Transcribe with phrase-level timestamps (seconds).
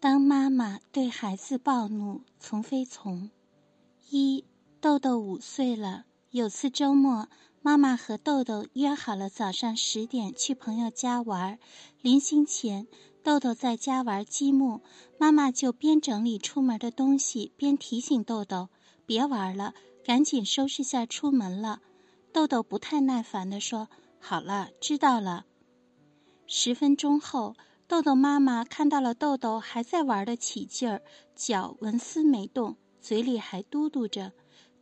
[0.00, 3.30] 当妈妈对孩子暴怒，从非从。
[4.10, 4.44] 一
[4.80, 7.28] 豆豆五岁了，有次周末，
[7.62, 11.58] 妈妈和豆豆约好了早上十点去朋友家玩。
[12.00, 12.86] 临行前，
[13.24, 14.82] 豆豆在家玩积木，
[15.18, 18.68] 妈妈就边整理出门的东西，边提醒豆豆
[19.04, 19.74] 别玩了，
[20.04, 21.80] 赶紧收拾下出门了。
[22.32, 23.88] 豆豆不太耐烦地说
[24.22, 25.44] ：“好了，知道了。”
[26.46, 27.56] 十分钟后。
[27.88, 31.00] 豆豆妈妈看到了豆豆还在玩的起劲儿，
[31.34, 34.32] 脚纹丝没动，嘴里还嘟嘟着。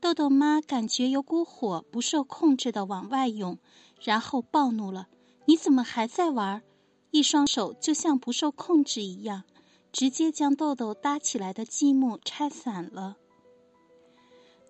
[0.00, 3.58] 豆豆妈感觉有股火不受控制的往外涌，
[4.02, 5.06] 然后暴怒了
[5.46, 6.64] ：“你怎么还在玩？”
[7.12, 9.44] 一双手就像不受控制一样，
[9.92, 13.16] 直接将豆豆搭起来的积木拆散了。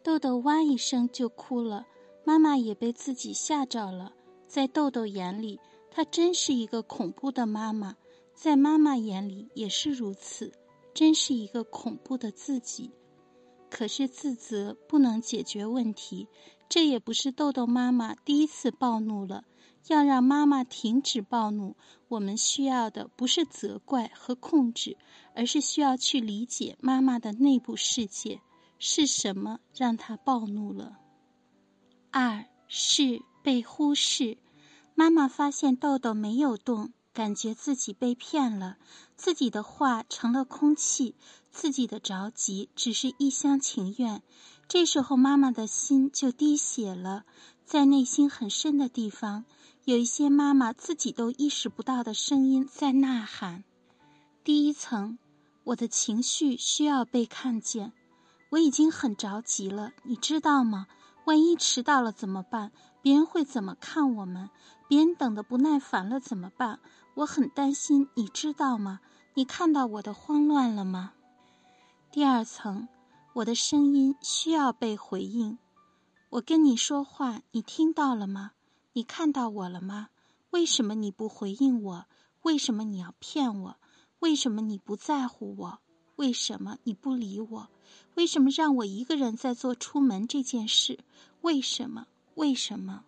[0.02, 1.86] 豆豆哇一声就哭了，
[2.22, 4.12] 妈妈也被自己吓着了。
[4.46, 5.58] 在豆豆眼里，
[5.90, 7.96] 她真是一个恐怖的妈妈。
[8.36, 10.52] 在妈妈眼里也是如此，
[10.92, 12.92] 真是一个恐怖的自己。
[13.70, 16.28] 可是自责不能解决问题，
[16.68, 19.44] 这也不是豆豆妈妈第一次暴怒了。
[19.88, 21.76] 要让妈妈停止暴怒，
[22.08, 24.98] 我们需要的不是责怪和控制，
[25.34, 28.40] 而是需要去理解妈妈的内部世界
[28.78, 30.98] 是什么让她暴怒了。
[32.10, 34.36] 二是被忽视，
[34.94, 36.92] 妈妈发现豆豆没有动。
[37.16, 38.76] 感觉自己被骗了，
[39.16, 41.14] 自己的话成了空气，
[41.50, 44.22] 自己的着急只是一厢情愿。
[44.68, 47.24] 这时候，妈妈的心就滴血了，
[47.64, 49.46] 在内心很深的地方，
[49.86, 53.64] 有一些妈妈自己都意识不到的声音在呐喊。
[54.44, 55.16] 第一层，
[55.64, 57.94] 我的情绪需要被看见，
[58.50, 60.86] 我已经很着急了，你知道吗？
[61.24, 62.72] 万一迟到了怎么办？
[63.00, 64.50] 别人会怎么看我们？
[64.88, 66.78] 别人等的不耐烦了怎么办？
[67.14, 69.00] 我很担心，你知道吗？
[69.34, 71.12] 你看到我的慌乱了吗？
[72.10, 72.88] 第二层，
[73.34, 75.58] 我的声音需要被回应。
[76.30, 78.52] 我跟你说话，你听到了吗？
[78.92, 80.08] 你看到我了吗？
[80.50, 82.06] 为什么你不回应我？
[82.42, 83.76] 为什么你要骗我？
[84.20, 85.78] 为什么你不在乎我？
[86.16, 87.68] 为什么你不理我？
[88.14, 91.00] 为什么让我一个人在做出门这件事？
[91.42, 92.06] 为什么？
[92.36, 93.04] 为什么？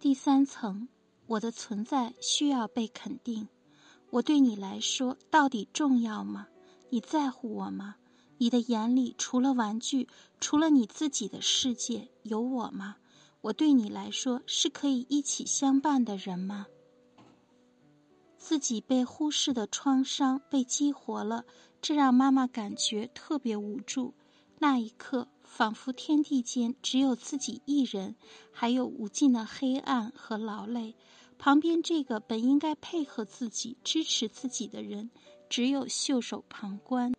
[0.00, 0.88] 第三层。
[1.26, 3.46] 我的存在需要被肯定，
[4.08, 6.48] 我对你来说到底重要吗？
[6.88, 7.96] 你在乎我吗？
[8.38, 10.08] 你的眼里除了玩具，
[10.40, 12.96] 除了你自己的世界，有我吗？
[13.42, 16.66] 我对你来说是可以一起相伴的人吗？
[18.38, 21.44] 自己被忽视的创伤被激活了，
[21.82, 24.14] 这让妈妈感觉特别无助。
[24.58, 28.14] 那一刻，仿佛天地间只有自己一人，
[28.52, 30.94] 还有无尽的黑暗和劳累。
[31.38, 35.10] 旁边这个本应该配合自己、支持自己的人，
[35.48, 37.12] 只有袖手旁观。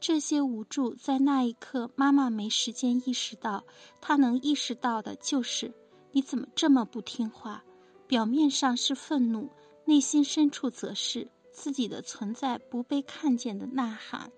[0.00, 3.64] 这些无助，在那一刻，妈妈没时间意识到。
[4.00, 5.72] 她能意识到的就是：
[6.10, 7.64] 你怎么这么不听话？
[8.08, 9.48] 表面上是愤怒，
[9.84, 14.30] 内心深处则是自己的存在不被看见的呐喊。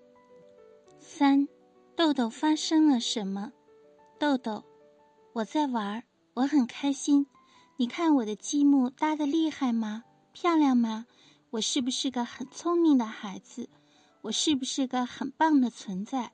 [0.99, 1.47] 三，
[1.97, 3.51] 豆豆发生了什么？
[4.19, 4.63] 豆豆，
[5.33, 6.03] 我在玩儿，
[6.35, 7.25] 我很开心。
[7.75, 10.03] 你看我的积木搭的厉害吗？
[10.31, 11.07] 漂亮吗？
[11.49, 13.67] 我是不是个很聪明的孩子？
[14.21, 16.33] 我是不是个很棒的存在？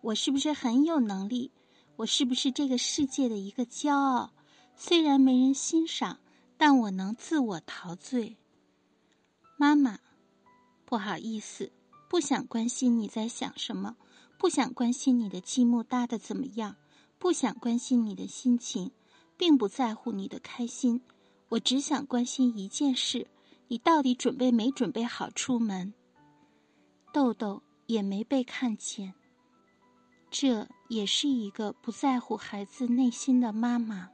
[0.00, 1.50] 我是不是很有能力？
[1.96, 4.30] 我是不是这个世界的一个骄傲？
[4.76, 6.20] 虽然没人欣赏，
[6.56, 8.36] 但我能自我陶醉。
[9.56, 9.98] 妈妈，
[10.84, 11.72] 不好意思，
[12.08, 13.96] 不想关心你在想什么，
[14.40, 16.76] 不想关心你的积木搭的怎么样，
[17.18, 18.90] 不想关心你的心情。
[19.36, 21.00] 并不在乎你的开心，
[21.48, 23.26] 我只想关心一件事：
[23.68, 25.94] 你到底准备没准备好出门？
[27.10, 29.14] 豆豆也没被看见，
[30.30, 34.10] 这也是一个不在乎孩子内心的妈妈。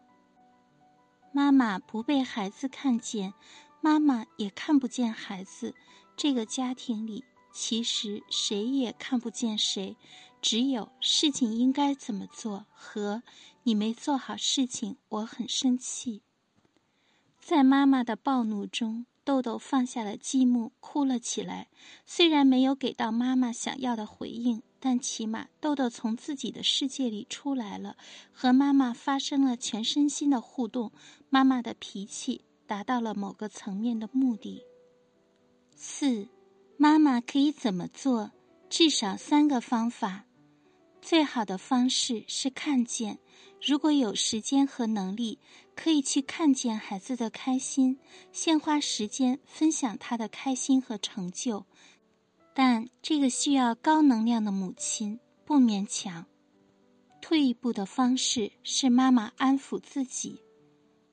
[1.32, 3.34] 妈妈不被孩子看见，
[3.80, 5.74] 妈妈也看不见孩子。
[6.16, 9.96] 这个家庭里，其实谁也看不见谁，
[10.48, 13.24] 只有事情应该怎么做和。
[13.64, 16.22] 你没做好事情，我很生气。
[17.40, 21.66] 在妈妈的暴怒中，豆豆放下了积木，哭了起来。
[22.06, 27.96] 虽然没有给到妈妈想要的回应，但起码豆豆从自己的世界里出来了，
[28.32, 30.92] 和妈妈发生了全身心的互动。
[31.28, 34.62] 妈妈的脾气达到了某个层面的目的。
[35.74, 36.28] 四，
[36.76, 38.30] 妈妈可以怎么做？
[38.70, 40.22] 至少三个方法。
[41.06, 43.20] 最好的方式是看见。
[43.62, 45.38] 如果有时间和能力，
[45.76, 48.00] 可以去看见孩子的开心，
[48.32, 51.64] 先花时间分享他的开心和成就。
[52.52, 56.26] 但这个需要高能量的母亲不勉强。
[57.20, 60.42] 退一步的方式是妈妈安抚自己：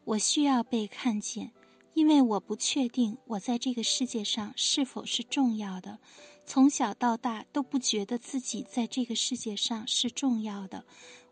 [0.05, 1.51] 我需要被看见，
[1.93, 5.99] 因为我不确定我在这个世界上是否是重要的。
[6.45, 10.85] 从小到大都不觉得自己在这个世界上是重要的，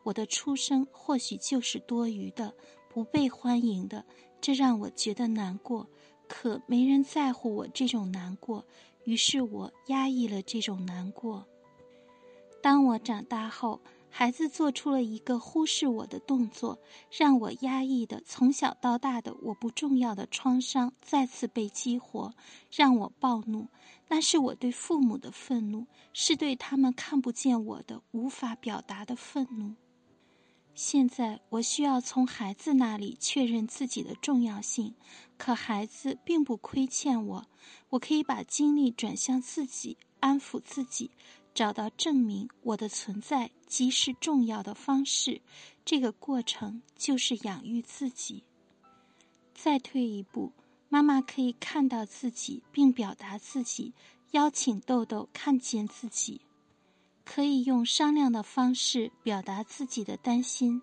[0.04, 2.54] 我的出生或许就是多余的、
[2.90, 4.06] 不被欢迎的，
[4.40, 5.88] 这让我觉得难过。
[6.28, 8.66] 可没人在乎我这种难过。
[9.04, 11.46] 于是我压抑了这种难过。
[12.62, 13.82] 当我长大后，
[14.14, 16.80] 孩子做出了一个忽视我的动作，
[17.10, 22.34] 让我压抑的从小到大的我不重要的创伤再次被激活，
[22.70, 23.68] 让我暴怒。
[24.10, 29.76] 那是我对父母的愤怒，是对他们看不见我的、无法表达的愤怒。
[30.76, 34.94] 现在我需要从孩子那里确认自己的重要性，
[35.38, 37.46] 可孩子并不亏欠我。
[37.92, 41.12] 我可以把精力转向自己，安抚自己，
[41.54, 45.42] 找到证明我的存在即是重要的方式。
[45.84, 48.44] 这个过程就是养育自己。
[49.54, 50.52] 再退一步，
[50.90, 53.94] 妈妈可以看到自己并表达自己，
[54.32, 56.42] 邀请豆豆看见自己。
[57.24, 60.82] 可以用商量的方式表达自己的担心。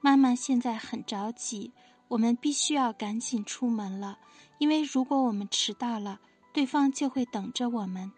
[0.00, 1.72] 妈妈现在很着急，
[2.08, 4.18] 我们必须要赶紧出门了，
[4.58, 6.20] 因为如果我们迟到了，
[6.52, 8.10] 对方就会等着我们。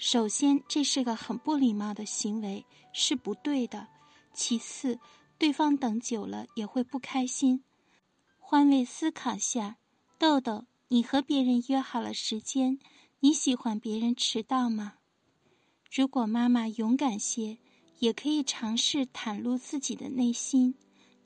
[0.00, 3.88] 首先，这是个很不礼貌的行为，是不对的。
[4.32, 5.00] 其次，
[5.36, 7.64] 对方等久了也会不开心。
[8.38, 9.76] 换位思考下，
[10.16, 12.78] 豆豆，你和别人约好了时间，
[13.18, 14.94] 你喜欢别人迟到吗？
[15.90, 17.58] 如果妈妈勇敢些，
[17.98, 20.76] 也可以尝试袒露自己的内心。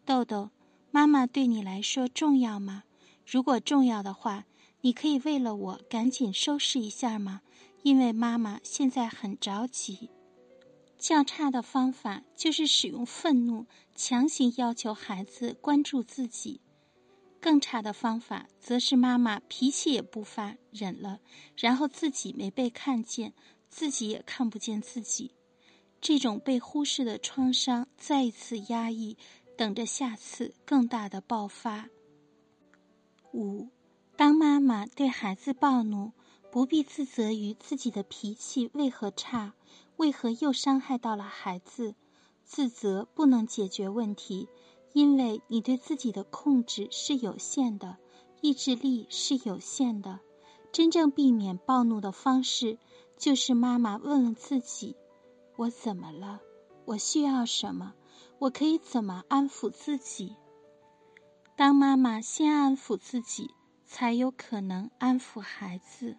[0.07, 0.49] 豆豆，
[0.91, 2.85] 妈妈对你来说重要吗？
[3.27, 4.47] 如果重要的话，
[4.81, 7.43] 你可以为了我赶紧收拾一下吗？
[7.83, 10.11] 因为妈妈现在很着急。
[10.99, 16.61] 较差的方法就是使用愤怒强行要求孩子关注自己；
[17.41, 21.21] 更差的方法则是妈妈脾气也不发，忍了，
[21.57, 23.35] 然后自己没被看见。
[23.69, 25.35] 自己也看不见自己，
[25.99, 29.17] 这种被忽视的创伤再一次压抑，
[29.57, 31.89] 等着下次更大的爆发。
[33.33, 33.71] 五，
[34.15, 36.13] 当妈妈对孩子暴怒，
[36.53, 39.55] 不必自责于自己的脾气为何差，
[39.97, 41.95] 为何又伤害到了孩子。
[42.45, 44.51] 自责不能解决问题，
[44.93, 47.97] 因为你对自己的控制是有限的，
[48.43, 50.21] 意志力是有限的。
[50.71, 52.79] 真正避免暴怒的方式。
[53.17, 54.97] 就是妈妈问问自己
[55.57, 56.41] ：“我怎么了？
[56.85, 57.95] 我需要什么？
[58.41, 60.35] 我可以怎么安抚自己？”
[61.57, 63.55] 当妈妈先安抚自己，
[63.87, 66.17] 才有可能安抚孩子。